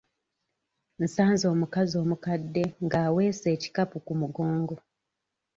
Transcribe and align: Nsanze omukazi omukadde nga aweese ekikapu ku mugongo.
Nsanze 1.03 1.45
omukazi 1.53 1.95
omukadde 2.03 2.63
nga 2.85 2.97
aweese 3.07 3.47
ekikapu 3.55 3.97
ku 4.05 4.13
mugongo. 4.21 4.75